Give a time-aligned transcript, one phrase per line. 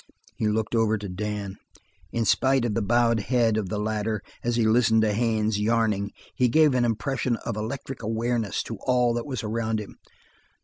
[0.35, 1.57] He looked over to Dan.
[2.11, 6.09] In spite of the bowed head of the latter as he listened to Haines yarning
[6.33, 9.97] he gave an impression of electric awareness to all that was around him.